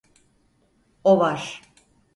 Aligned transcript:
O 1.03 1.19
var. 1.19 1.61